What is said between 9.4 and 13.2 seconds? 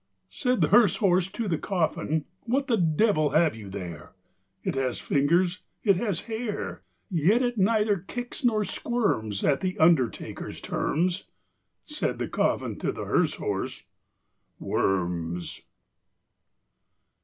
At the undertaker's terms." Said the coffin to the